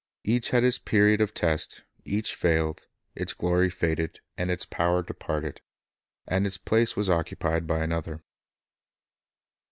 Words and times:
Each 0.23 0.49
had 0.49 0.63
its 0.63 0.79
period 0.79 1.21
of 1.21 1.31
test, 1.31 1.83
each 2.05 2.33
failed, 2.33 2.87
its 3.13 3.35
glory 3.35 3.69
faded, 3.69 4.19
its 4.35 4.65
power 4.65 5.03
departed, 5.03 5.61
and 6.27 6.47
its 6.47 6.57
place 6.57 6.95
was 6.95 7.07
occupied 7.07 7.67
by 7.67 7.83
another. 7.83 8.23